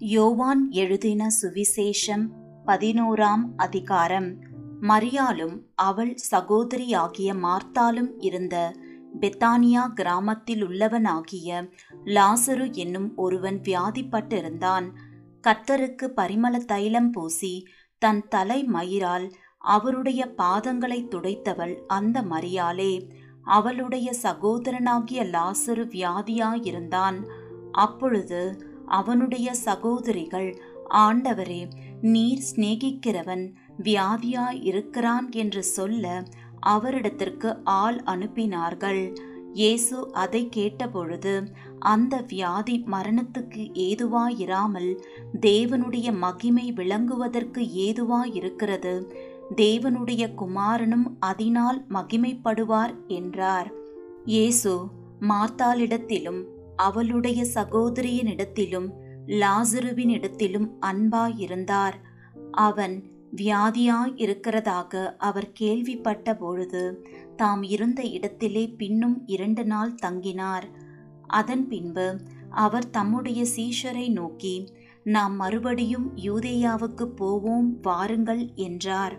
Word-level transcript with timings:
யோவான் 0.00 0.70
எழுதின 0.70 1.26
சுவிசேஷம் 1.42 2.26
பதினோராம் 2.66 3.44
அதிகாரம். 3.56 4.34
மரியாலும் 4.80 5.58
அவள் 5.74 6.14
சகோதரியாகிய 6.30 7.34
மார்த்தாலும் 7.42 8.10
இருந்த 8.18 8.74
பெத்தானியா 9.20 9.92
கிராமத்தில் 9.92 10.66
உள்ளவனாகிய 10.66 11.68
லாசரு 12.04 12.72
என்னும் 12.72 13.16
ஒருவன் 13.16 13.60
வியாதிப்பட்டிருந்தான். 13.60 14.90
கர்த்தருக்கு 15.46 16.06
பரிமள 16.16 16.64
தைலம் 16.64 17.10
பூசி 17.10 17.66
தன் 17.98 18.28
தலை 18.28 18.64
மயிரால் 18.64 19.32
அவருடைய 19.58 20.34
பாதங்களை 20.38 21.08
துடைத்தவள் 21.08 21.76
அந்த 21.86 22.22
மரியாளே. 22.22 23.10
அவளுடைய 23.42 24.12
சகோதரனாகிய 24.22 25.24
லாசரு 25.24 25.84
வியாதியாயிருந்தான். 25.88 27.28
அப்பொழுது 27.72 28.67
அவனுடைய 28.88 29.54
சகோதரிகள். 29.54 30.58
ஆண்டவரே 30.94 31.68
நீர் 32.00 32.42
சிநேகிக்கிறவன் 32.48 33.54
வியாதியாய் 33.82 34.60
இருக்கிறான் 34.62 35.30
என்று 35.30 35.62
சொல்ல 35.62 36.22
அவரிடத்திற்கு 36.66 37.58
ஆள் 37.64 38.02
அனுப்பினார்கள். 38.04 39.12
இயேசு 39.54 40.10
அதை 40.12 40.48
கேட்டபொழுது 40.56 41.48
அந்த 41.78 42.24
வியாதி 42.28 42.84
மரணத்துக்கு 42.86 43.62
ஏதுவாயிராமல் 43.72 44.90
தேவனுடைய 45.40 46.18
மகிமை 46.18 46.72
விளங்குவதற்கு 46.76 47.62
ஏதுவாயிருக்கிறது. 47.86 49.06
தேவனுடைய 49.56 50.34
குமாரனும் 50.34 51.16
அதனால் 51.18 51.84
மகிமைப்படுவார் 51.92 52.94
என்றார். 53.08 53.70
இயேசு 54.24 54.72
மார்த்தாளிடத்திலும் 55.28 56.40
அவளுடைய 56.78 57.40
சகோதரியினிடத்திலும் 57.54 58.88
லாசருவினிடத்திலும் 59.26 60.68
அன்பாயிருந்தார். 60.80 61.96
அவன் 62.50 62.96
வியாதியாய் 63.36 64.14
இருக்கிறதாக 64.16 65.16
அவர் 65.18 65.52
கேள்விப்பட்ட 65.52 66.34
பொழுது 66.34 66.82
தாம் 67.36 67.62
இருந்த 67.62 68.02
இடத்திலே 68.02 68.64
பின்னும் 68.68 69.16
இரண்டு 69.26 69.64
நாள் 69.64 69.94
தங்கினார். 70.02 70.66
அதன் 71.26 71.64
பின்பு 71.68 72.06
அவர் 72.50 72.90
தம்முடைய 72.90 73.44
சீஷரை 73.56 74.06
நோக்கி 74.10 74.54
நாம் 75.04 75.34
மறுபடியும் 75.36 76.06
யூதேயாவுக்கு 76.16 77.04
போவோம் 77.04 77.68
வாருங்கள் 77.82 78.44
என்றார். 78.54 79.16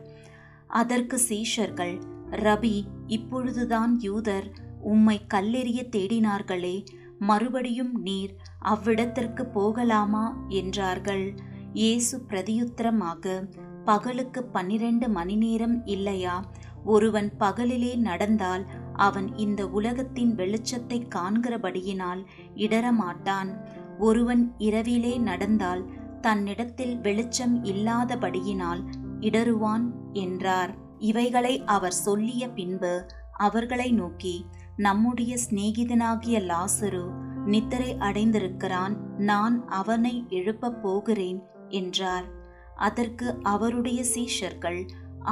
அதற்கு 0.68 1.20
சீஷர்கள் 1.30 1.96
ரபி 2.32 2.76
இப்பொழுதுதான் 3.08 4.00
யூதர் 4.00 4.48
உம்மை 4.82 5.22
கல்லெறிய 5.34 5.82
தேடினார்களே 5.96 6.76
மறுபடியும் 7.20 8.02
நீர் 8.02 8.36
அவ்விடத்திற்கு 8.60 9.46
போகலாமா? 9.46 10.38
என்றார்கள். 10.48 11.34
இயேசு 11.74 12.26
பிரதியுத்தரமாக 12.30 13.50
பகலுக்கு 13.86 14.44
பன்னிரண்டு 14.44 15.10
மணி 15.10 15.36
நேரம் 15.36 15.86
இல்லையா? 15.86 16.46
ஒருவன் 16.84 17.32
பகலிலே 17.40 17.96
நடந்தால் 17.96 18.66
அவன் 18.94 19.38
இந்த 19.38 19.68
உலகத்தின் 19.68 20.36
வெளிச்சத்தை 20.36 21.00
காண்கிறபடியினால் 21.16 22.26
இடரமாட்டான் 22.56 23.50
ஒருவன் 23.98 24.54
இரவிலே 24.58 25.18
நடந்தால் 25.18 25.86
தன்னிடத்தில் 26.22 26.98
வெளிச்சம் 26.98 27.64
இல்லாதபடியினால் 27.64 28.82
இடருவான் 29.20 29.86
என்றார். 30.14 30.76
இவைகளை 30.98 31.64
அவர் 31.66 31.92
சொல்லிய 31.92 32.50
பின்பு 32.50 33.06
அவர்களை 33.32 33.92
நோக்கி 33.92 34.46
நம்முடைய 34.80 35.32
சிநேகிதனாகிய 35.46 36.38
லாசரு 36.52 37.06
நித்திரை 37.46 37.92
அடைந்திருக்கிறான் 38.00 38.96
நான் 39.20 39.56
அவனை 39.70 40.14
எழுப்பப் 40.30 40.80
போகிறேன் 40.82 41.40
என்றார். 41.80 42.28
அதற்கு 42.76 43.28
அவருடைய 43.44 44.02
சீஷர்கள் 44.14 44.80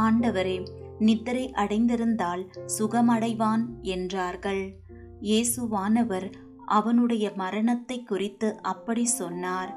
ஆண்டவரே 0.06 0.58
நித்திரை 1.00 1.46
அடைந்திருந்தால் 1.54 2.44
சுகமடைவான் 2.78 3.64
என்றார்கள். 3.96 4.64
இயேசுவானவர் 5.22 6.28
அவனுடைய 6.66 7.26
மரணத்தை 7.36 7.98
குறித்து 8.04 8.50
அப்படி 8.62 9.06
சொன்னார். 9.06 9.72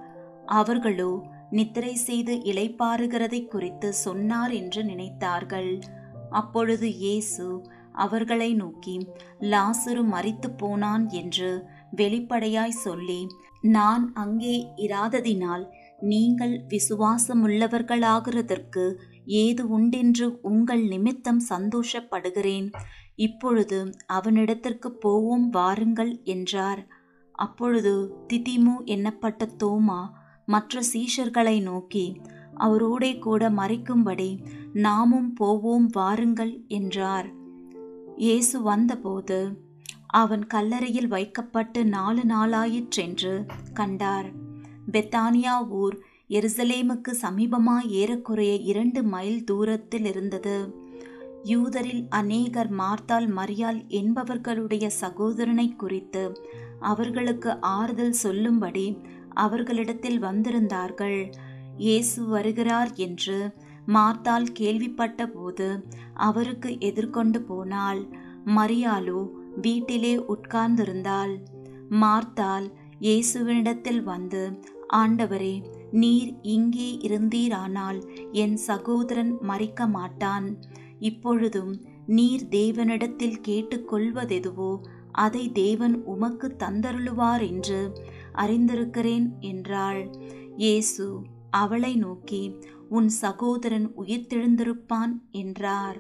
அவர்களோ 0.53 1.13
நித்திரை 1.51 1.95
செய்து 2.07 2.35
இளைப்பாறுகிறதை 2.51 3.41
குறித்து 3.47 3.89
சொன்னார் 4.05 4.51
என்று 4.51 4.83
நினைத்தார்கள். 4.83 5.73
அப்பொழுது 6.31 6.89
இயேசு 6.97 7.47
அவர்களை 7.93 8.55
நோக்கி 8.55 9.07
லாசுரு 9.41 10.13
மறித்து 10.13 10.57
போனான் 10.57 11.09
என்று 11.09 11.67
வெளிப்படையாய் 11.91 12.69
சொல்லி 12.69 13.27
நான் 13.61 14.15
அங்கே 14.15 14.73
இராததினால் 14.77 15.69
நீங்கள் 15.99 16.67
விசுவாசமுள்ளவர்களாகிறதற்கு 16.69 18.97
ஏது 19.25 19.69
உண்டென்று 19.69 20.41
உங்கள் 20.41 20.83
நிமித்தம் 20.83 21.41
சந்தோஷப்படுகிறேன். 21.49 22.71
இப்பொழுது 23.15 23.93
அவனிடத்திற்கு 24.07 24.89
போவோம் 24.89 25.51
வாருங்கள் 25.51 26.23
என்றார். 26.25 26.89
அப்பொழுது 27.35 28.25
திதிமு 28.29 28.85
என்னப்பட்ட 28.85 29.47
தோமா 29.63 30.09
மற்ற 30.47 30.81
சீஷர்களை 30.93 31.63
நோக்கி 31.63 32.21
அவரோடே 32.57 33.19
கூட 33.19 33.51
மறைக்கும்படி 33.51 34.41
நாமும் 34.73 35.33
போவோம் 35.33 35.87
வாருங்கள் 35.87 36.65
என்றார். 36.69 37.39
இயேசு 38.23 38.63
வந்தபோது 38.63 39.37
அவன் 40.07 40.43
கல்லறையில் 40.47 41.09
வைக்கப்பட்டு 41.09 41.81
நாலு 41.87 42.23
நாளாயிற்றென்று 42.23 43.33
கண்டார். 43.73 44.29
பெத்தானியா 44.93 45.55
ஊர் 45.69 45.97
எருசலேமுக்கு 46.29 47.13
சமீபமாய் 47.23 47.89
ஏறக்குறைய 47.91 48.55
இரண்டு 48.71 49.03
மைல் 49.03 49.45
தூரத்தில் 49.45 50.05
இருந்தது. 50.05 50.57
யூதரில் 51.45 52.05
அநேகர் 52.09 52.73
மார்த்தால் 52.73 53.29
மரியால் 53.37 53.81
என்பவர்களுடைய 54.01 54.87
சகோதரனை 54.87 55.69
குறித்து 55.77 56.25
அவர்களுக்கு 56.79 57.61
ஆறுதல் 57.61 58.17
சொல்லும்படி 58.25 58.87
அவர்களிடத்தில் 59.35 60.21
வந்திருந்தார்கள். 60.23 61.21
இயேசு 61.77 62.21
வருகிறார் 62.25 62.93
என்று 62.95 63.41
மார்த்தால் 63.95 64.49
கேள்விப்பட்ட 64.53 65.21
போது 65.27 65.69
அவருக்கு 66.27 66.71
எதிர்கொண்டு 66.81 67.41
போனாள். 67.43 68.03
மரியாலோ 68.57 69.21
வீட்டிலே 69.63 70.15
உட்கார்ந்திருந்தாள். 70.35 71.35
மார்த்தால் 72.03 72.67
இயேசுவினிடத்தில் 73.07 74.03
வந்து 74.03 74.43
ஆண்டவரே 74.97 75.55
நீர் 76.01 76.31
இங்கே 76.55 76.89
இருந்தீரானால் 77.07 77.99
என் 78.43 78.57
சகோதரன் 78.69 79.33
மறிக்க 79.51 79.87
மாட்டான். 79.89 80.47
இப்பொழுதும் 81.09 81.73
நீர் 82.17 82.45
தேவனிடத்தில் 82.51 83.39
கேட்டுக்கொள்வதெதுவோ 83.49 84.73
அதை 85.25 85.45
தேவன் 85.53 85.95
உமக்கு 86.13 86.49
தந்தருளுவார் 86.59 87.43
என்று 87.51 87.81
அறிந்திருக்கிறேன் 88.43 89.27
என்றாள். 89.51 90.03
இயேசு 90.57 91.07
அவளை 91.61 91.93
நோக்கி 91.97 92.43
உன் 92.91 93.09
சகோதரன் 93.09 93.87
உயிர்த்தெழுந்திருப்பான் 93.99 95.15
என்றார். 95.31 95.99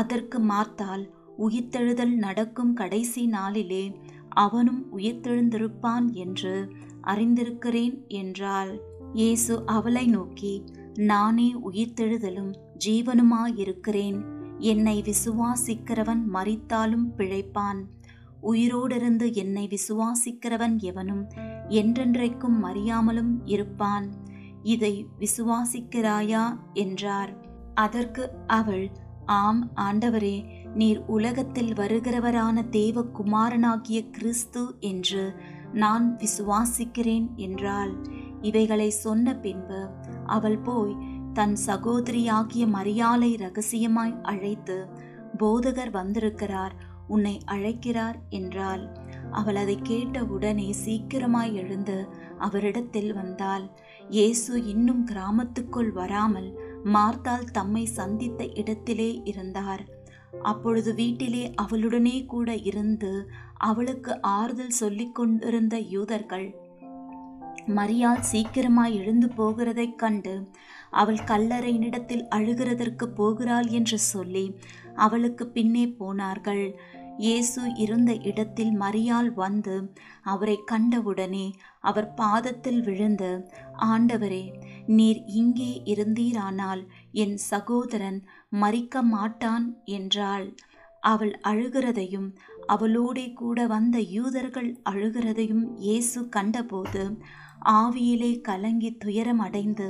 அதற்கு 0.00 0.38
மார்த்தால் 0.38 1.04
உயிர்த்தெழுதல் 1.38 2.14
நடக்கும் 2.16 2.72
கடைசி 2.72 3.22
நாளிலே 3.26 3.84
அவனும் 4.28 4.82
உயிர்த்தெழுந்திருப்பான் 4.96 6.06
என்று 6.12 6.54
அறிந்திருக்கிறேன் 7.02 7.96
என்றாள். 8.14 8.72
இயேசு 9.12 9.54
அவளை 9.66 10.06
நோக்கி 10.06 10.54
நானே 11.10 11.48
உயிர்த்தெழுதலும் 11.70 12.52
ஜீவனுமாயிருக்கிறேன். 12.84 14.18
என்னை 14.58 14.96
விசுவாசிக்கிறவன் 15.02 16.22
மறித்தாலும் 16.32 17.06
பிழைப்பான். 17.16 17.80
உயிரோடிருந்து 18.42 19.26
என்னை 19.32 19.64
விசுவாசிக்கிறவன் 19.74 20.76
எவனும் 20.80 21.24
என்றென்றைக்கும் 21.68 22.58
மறியாமலும் 22.62 23.32
இருப்பான். 23.44 24.06
இதை 24.68 24.94
விசுவாசிக்கிறாயா? 25.18 26.44
என்றார். 26.74 27.32
அதற்கு 27.74 28.22
அவள் 28.46 28.86
ஆம் 29.26 29.62
ஆண்டவரே 29.76 30.36
நீர் 30.74 31.00
உலகத்தில் 31.06 31.72
வருகிறவரான 31.72 32.56
தேவகுமாரனாகிய 32.70 34.00
கிறிஸ்து 34.10 34.62
என்று 34.80 35.24
நான் 35.72 36.06
விசுவாசிக்கிறேன் 36.16 37.28
என்றாள். 37.36 37.92
இவைகளை 38.42 38.88
சொன்ன 38.96 39.34
பின்பு 39.36 39.80
அவள் 40.26 40.58
போய் 40.58 40.94
தன் 41.32 41.56
சகோதரியாகிய 41.66 42.64
மரியாளை 42.76 43.30
ரகசியமாய் 43.36 44.14
அழைத்து 44.22 44.76
போதகர் 45.38 45.90
வந்திருக்கிறார் 45.90 46.74
உன்னை 47.08 47.34
அழைக்கிறார் 47.46 48.18
என்றாள். 48.30 48.84
அவள் 49.30 49.56
அதை 49.56 49.78
கேட்ட 49.82 50.24
உடனே 50.24 50.74
சீக்கிரமாய் 50.84 51.52
எழுந்து 51.52 52.08
அவரிடத்தில் 52.38 53.12
வந்தாள். 53.12 53.70
இயேசு 54.08 54.66
இன்னும் 54.66 55.06
கிராமத்துக்குள் 55.06 55.92
வராமல் 55.92 56.50
மார்த்தால் 56.84 57.50
தம்மை 57.52 57.84
சந்தித்த 57.84 58.44
இடத்திலே 58.44 59.20
இருந்தார். 59.24 59.84
அப்பொழுது 60.42 60.94
வீட்டிலே 60.94 61.52
அவளுடனே 61.62 62.26
கூட 62.26 62.56
இருந்து 62.56 63.30
அவளுக்கு 63.56 64.20
ஆறுதல் 64.20 64.78
சொல்லிக் 64.80 65.14
கொண்டிருந்த 65.14 65.78
யூதர்கள் 65.78 66.54
மரியாள் 67.66 68.20
சீக்கிரமாய் 68.20 68.94
எழுந்து 68.94 69.26
போகிறதைக் 69.36 69.94
கண்டு 69.94 70.48
அவள் 70.90 71.16
கல்லறையினிடத்தில் 71.16 72.24
அழுகிறதற்கு 72.30 73.04
போகிறாள் 73.04 73.66
என்று 73.66 73.98
சொல்லி 73.98 74.58
அவளுக்கு 74.94 75.46
பின்னே 75.46 75.88
போனார்கள். 75.88 76.78
இயேசு 77.24 77.62
இருந்த 77.84 78.10
இடத்தில் 78.30 78.72
மரியால் 78.82 79.30
வந்து 79.34 79.74
அவரை 80.32 80.56
கண்டவுடனே 80.64 81.46
அவர் 81.80 82.08
பாதத்தில் 82.14 82.80
விழுந்து 82.80 83.30
ஆண்டவரே 83.88 84.44
நீர் 84.96 85.20
இங்கே 85.40 85.70
இருந்தீரானால் 85.92 86.82
என் 87.22 87.36
சகோதரன் 87.50 88.18
மறிக்க 88.62 89.02
மாட்டான் 89.14 89.66
என்றாள். 89.98 90.46
அவள் 91.02 91.34
அழுகிறதையும் 91.50 92.28
அவளோடே 92.74 93.26
கூட 93.40 93.66
வந்த 93.66 93.98
யூதர்கள் 94.16 94.70
அழுகிறதையும் 94.90 95.66
இயேசு 95.86 96.20
கண்டபோது 96.36 97.04
ஆவியிலே 97.78 98.32
கலங்கி 98.48 98.90
துயரம் 98.96 99.42
அடைந்து 99.46 99.88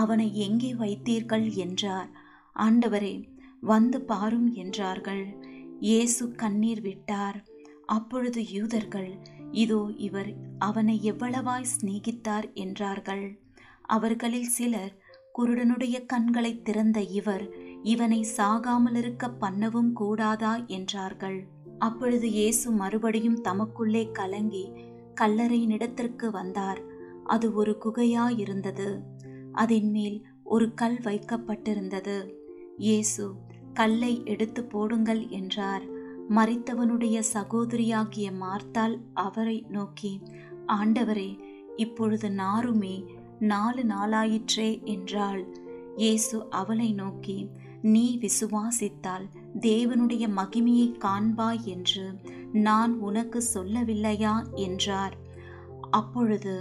அவனை 0.00 0.28
எங்கே 0.46 0.70
வைத்தீர்கள்? 0.74 1.46
என்றார். 1.64 2.08
ஆண்டவரே 2.56 3.14
வந்து 3.62 3.98
பாரும் 4.10 4.48
என்றார்கள். 4.62 5.24
இயேசு 5.80 6.24
கண்ணீர் 6.32 6.80
விட்டார். 6.80 7.38
அப்பொழுது 7.86 8.40
யூதர்கள் 8.50 9.10
இதோ 9.52 9.90
இவர் 9.96 10.30
அவனை 10.58 11.00
எவ்வளவாய் 11.02 11.70
சிநேகித்தார் 11.74 12.52
என்றார்கள். 12.52 13.26
அவர்களில் 13.82 14.48
சிலர் 14.48 14.92
குருடனுடைய 15.34 16.06
கண்களை 16.06 16.62
திறந்த 16.62 17.00
இவர் 17.00 17.44
இவனை 17.82 18.26
சாகாமல் 18.36 18.94
இருக்க 18.94 19.28
பண்ணவும் 19.40 19.92
கூடாதா 19.92 20.54
என்றார்கள். 20.66 21.38
அப்பொழுது 21.78 22.28
இயேசு 22.30 22.70
மறுபடியும் 22.70 23.40
தமக்குள்ளே 23.40 24.04
கலங்கி 24.12 24.64
கல்லறையினிடத்திற்கு 25.20 26.30
வந்தார். 26.30 26.80
அது 27.24 27.54
ஒரு 27.54 27.78
குகையாயிருந்தது. 27.84 28.88
அதன் 29.52 29.90
மேல் 29.90 30.18
ஒரு 30.44 30.74
கல் 30.74 30.98
வைக்கப்பட்டிருந்தது. 31.00 32.16
இயேசு 32.76 33.24
கல்லை 33.78 34.12
எடுத்து 34.24 34.62
போடுங்கள் 34.64 35.22
என்றார். 35.28 35.84
மறித்தவனுடைய 36.36 37.18
சகோதரியாகிய 37.34 38.28
மார்த்தால் 38.40 38.96
அவரை 39.14 39.58
நோக்கி 39.68 40.12
ஆண்டவரே 40.66 41.30
இப்பொழுது 41.76 42.28
நாருமே 42.28 42.96
நாலு 43.52 43.82
நாளாயிற்றே 43.84 44.70
என்றாள். 44.84 45.42
இயேசு 45.96 46.36
அவளை 46.50 46.92
நோக்கி 46.92 47.38
நீ 47.82 48.04
விசுவாசித்தால் 48.20 49.26
தேவனுடைய 49.60 50.24
மகிமையை 50.36 50.88
காண்பாய் 50.98 51.62
என்று 51.74 52.06
நான் 52.52 52.92
உனக்கு 53.00 53.40
சொல்லவில்லையா? 53.54 54.34
என்றார். 54.54 55.16
அப்பொழுது 55.90 56.54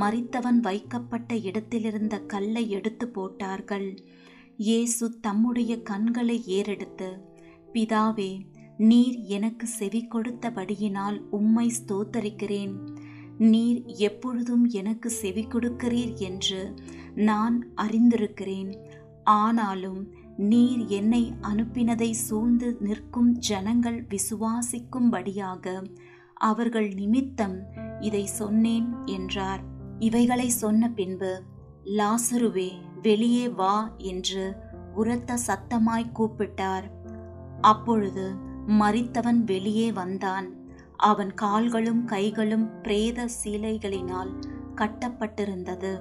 மறித்தவன் 0.00 0.60
வைக்கப்பட்ட 0.60 1.36
இடத்திலிருந்த 1.48 2.20
கல்லை 2.32 2.64
எடுத்து 2.70 3.06
போட்டார்கள். 3.08 3.88
இயேசு 4.64 5.04
தம்முடைய 5.26 5.72
கண்களை 5.82 6.36
ஏறெடுத்து 6.56 7.08
பிதாவே 7.74 8.32
நீர் 8.88 9.16
எனக்கு 9.36 9.66
செவி 9.78 10.00
கொடுத்தபடியினால் 10.14 11.16
உம்மை 11.38 11.66
ஸ்தோத்தரிக்கிறேன். 11.78 12.74
நீர் 13.52 13.80
எப்பொழுதும் 14.08 14.64
எனக்கு 14.80 15.08
செவி 15.20 15.44
கொடுக்கிறீர் 15.44 16.12
என்று 16.28 16.60
நான் 17.28 17.56
அறிந்திருக்கிறேன். 17.84 18.70
ஆனாலும் 19.38 20.00
நீர் 20.50 20.82
என்னை 20.98 21.22
அனுப்பினதை 21.50 22.10
சூழ்ந்து 22.26 22.68
நிற்கும் 22.86 23.32
ஜனங்கள் 23.48 24.00
விசுவாசிக்கும்படியாக 24.14 25.74
அவர்கள் 26.50 26.90
நிமித்தம் 27.00 27.58
இதை 28.00 28.24
சொன்னேன் 28.40 28.88
என்றார். 29.16 29.64
இவைகளை 30.08 30.48
சொன்ன 30.62 30.92
பின்பு 31.00 31.32
லாசருவே 31.98 32.70
வெளியே 33.02 33.48
வா 33.48 33.74
என்று 34.10 34.44
உரத்த 34.94 35.36
சத்தமாய் 35.46 36.14
கூப்பிட்டார். 36.18 36.86
அப்பொழுது 37.60 38.24
மறித்தவன் 38.80 39.40
வெளியே 39.44 39.92
வந்தான். 39.92 40.48
அவன் 40.96 41.32
கால்களும் 41.34 42.02
கைகளும் 42.04 42.66
பிரேத 42.82 43.28
சீலைகளினால் 43.38 44.32
கட்டப்பட்டிருந்தது. 44.74 45.92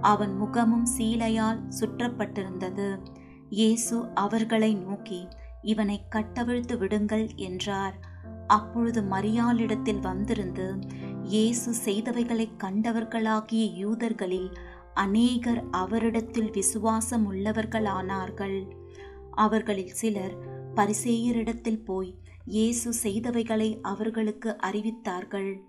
அவன் 0.00 0.34
முகமும் 0.36 0.86
சீலையால் 0.98 1.60
சுற்றப்பட்டிருந்தது. 1.80 2.88
இயேசு 3.50 3.96
அவர்களை 4.14 4.74
நோக்கி 4.74 5.20
இவனை 5.62 5.98
கட்டவிழ்த்து 6.08 6.74
விடுங்கள் 6.78 7.26
என்றார். 7.34 7.96
அப்பொழுது 8.46 9.00
மரியாளிடத்தில் 9.02 10.00
வந்திருந்து 10.00 10.66
இயேசு 11.24 11.70
செய்தவைகளை 11.84 12.46
கண்டவர்களாகிய 12.64 13.64
யூதர்களில் 13.74 14.50
அநேகர் 14.94 15.64
அவரிடத்தில் 15.70 16.50
விசுவாசம் 16.50 17.32
உள்ளவர்களானார்கள் 17.32 18.68
அவர்களில் 19.30 19.92
சிலர் 19.92 20.34
பரிசேயரிடத்தில் 20.74 21.84
போய் 21.84 22.14
இயேசு 22.44 22.92
செய்தவைகளை 23.02 23.80
அவர்களுக்கு 23.82 24.56
அறிவித்தார்கள். 24.62 25.60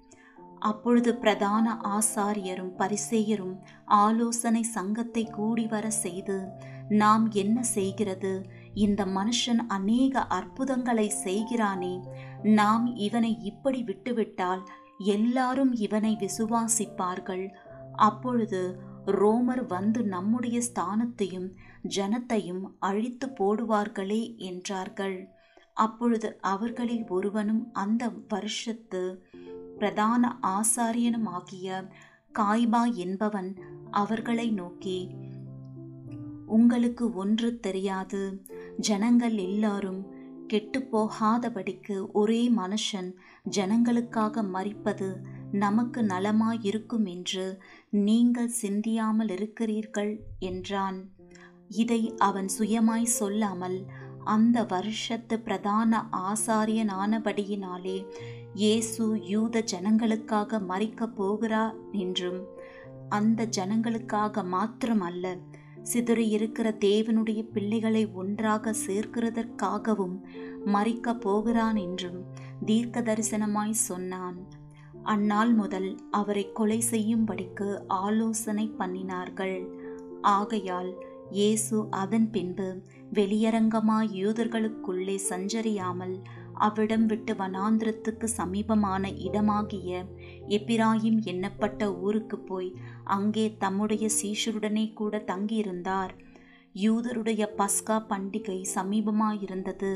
அப்பொழுது 0.59 1.15
பிரதான 1.15 1.79
ஆசாரியரும் 1.83 2.71
பரிசேயரும் 2.77 3.55
ஆலோசனை 3.85 4.63
சங்கத்தை 4.63 5.23
கூடி 5.23 5.67
வர 5.67 5.89
செய்து 5.89 6.47
நாம் 6.89 7.31
என்ன 7.31 7.63
செய்கிறது? 7.63 8.45
இந்த 8.73 9.05
மனுஷன் 9.05 9.61
அநேக 9.67 10.21
அற்புதங்களை 10.21 11.11
செய்கிறானே. 11.23 11.99
நாம் 12.43 12.95
இவனை 12.95 13.37
இப்படி 13.41 13.83
விட்டுவிட்டால் 13.83 14.63
எல்லாரும் 14.97 15.73
இவனை 15.73 16.17
விசுவாசிப்பார்கள். 16.19 17.49
அப்பொழுது 17.95 18.79
ரோமர் 19.05 19.65
வந்து 19.67 20.03
நம்முடைய 20.03 20.61
ஸ்தானத்தையும் 20.73 21.49
ஜனத்தையும் 21.87 22.61
அழித்து 22.79 23.27
போடுவார்களே 23.27 24.35
என்றார்கள். 24.35 25.27
அப்பொழுது 25.73 26.37
அவர்களில் 26.41 27.07
ஒருவனும் 27.07 27.69
அந்த 27.73 28.11
வருஷத்து 28.27 29.25
பிரதான 29.77 30.39
ஆசாரியனுமாகிய 30.43 31.89
காய்பா 32.33 32.93
என்பவன் 32.93 33.57
அவர்களை 33.91 34.51
நோக்கி 34.51 35.09
உங்களுக்கு 36.45 37.13
ஒன்று 37.13 37.59
தெரியாது. 37.59 38.43
ஜனங்கள் 38.77 39.37
எல்லாரும் 39.37 40.13
கெட்டுப்போகாதபடிக்கு 40.47 42.11
ஒரே 42.11 42.51
மனுஷன் 42.51 43.15
ஜனங்களுக்காக 43.51 44.43
மறிப்பது 44.53 45.09
நமக்கு 45.51 46.03
நலமாயிருக்கும் 46.03 47.05
என்று 47.05 47.59
நீங்கள் 47.89 48.47
சிந்தியாமல் 48.47 49.29
இருக்கிறீர்கள் 49.29 50.23
என்றான். 50.39 51.09
இதை 51.67 52.13
அவன் 52.17 52.49
சுயமாய் 52.59 53.03
சொல்லாமல் 53.03 53.85
அந்த 54.23 54.63
வருஷத்து 54.63 55.39
பிரதான 55.39 56.09
ஆசாரியனானபடியினாலே 56.11 58.05
இயேசு 58.53 59.21
யூத 59.25 59.63
ஜனங்களுக்காக 59.71 60.59
மறிக்கப் 60.67 61.15
போகிறார் 61.15 61.75
என்றும் 61.91 62.43
அந்த 63.09 63.45
ஜனங்களுக்காக 63.45 64.43
மாத்திரமல்ல 64.51 65.37
சிதறியிருக்கிற 65.93 66.67
தேவனுடைய 66.79 67.41
பிள்ளைகளை 67.51 68.05
ஒன்றாக 68.05 68.73
சேர்க்கிறதற்காகவும் 68.87 70.15
மறிக்கப் 70.65 71.19
போகிறான் 71.19 71.75
என்றும் 71.75 72.25
தீர்க்க 72.65 73.01
தரிசனமாய் 73.01 73.71
சொன்னான். 73.71 74.47
அந்நாள் 75.13 75.51
முதல் 75.53 75.89
அவரை 76.11 76.43
கொலை 76.51 76.77
செய்யும்படிக்கு 76.91 77.67
ஆலோசனை 78.03 78.65
பண்ணினார்கள். 78.79 79.59
ஆகையால் 80.21 80.91
இயேசு 81.31 81.77
அதன் 82.01 82.27
பின்பு 82.29 82.67
வெளியரங்கமாய் 83.13 84.09
யூதர்களுக்குள்ளே 84.21 85.15
சஞ்சரியாமல் 85.29 86.15
அவ்விடம் 86.65 87.05
விட்டு 87.05 87.33
வனாந்திரத்துக்கு 87.33 88.27
சமீபமான 88.37 89.09
இடமாகிய 89.27 89.89
எப்பிராயிம் 90.57 91.19
எண்ணப்பட்ட 91.31 91.87
ஊருக்கு 92.01 92.39
போய் 92.39 92.69
அங்கே 93.15 93.45
தம்முடைய 93.63 94.05
சீஷருடனே 94.19 94.85
கூட 94.93 95.23
தங்கியிருந்தார். 95.31 96.13
யூதருடைய 96.75 97.43
பஸ்கா 97.59 97.97
பண்டிகை 98.11 98.59
சமீபமாயிருந்தது. 98.75 99.91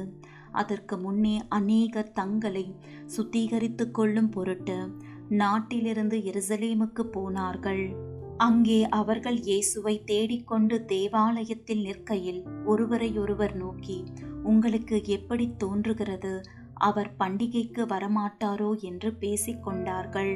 அதற்கு 0.52 0.98
முன்னே 0.98 1.42
அநேகர் 1.50 2.12
தங்களை 2.12 2.76
சுத்திகரித்து 3.18 3.92
கொள்ளும் 3.92 4.30
பொருட்டு 4.30 4.92
நாட்டிலிருந்து 5.30 6.18
எருசலேமுக்கு 6.18 7.02
போனார்கள். 7.02 7.96
அங்கே 8.38 8.88
அவர்கள் 8.90 9.40
இயேசுவை 9.40 10.02
தேடிக்கொண்டு 10.06 10.86
தேவாலயத்தில் 10.86 11.82
நிற்கையில் 11.82 12.44
ஒருவரையொருவர் 12.66 13.56
நோக்கி 13.56 14.04
உங்களுக்கு 14.44 15.06
எப்படி 15.06 15.54
தோன்றுகிறது? 15.58 16.42
அவர் 16.74 17.14
பண்டிகைக்கு 17.20 17.86
வரமாட்டாரோ? 17.86 18.80
என்று 18.80 19.18
பேசிக்கொண்டார்கள். 19.20 20.34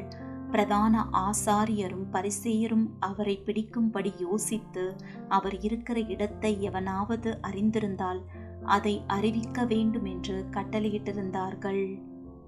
பிரதான 0.51 1.09
ஆசாரியரும் 1.11 2.05
பரிசேயரும் 2.11 2.87
அவரை 2.99 3.43
பிடிக்கும்படி 3.45 4.19
யோசித்து 4.19 4.95
அவர் 5.27 5.59
இருக்கிற 5.59 5.99
இடத்தை 5.99 6.61
எவனாவது 6.61 7.37
அறிந்திருந்தால் 7.41 8.21
அதை 8.63 9.03
அறிவிக்க 9.07 9.65
வேண்டும் 9.65 10.05
என்று 10.05 10.45
கட்டளையிட்டிருந்தார்கள். 10.51 12.12